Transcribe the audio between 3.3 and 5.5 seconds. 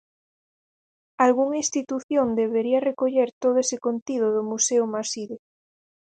todo ese contido do Museo Maside.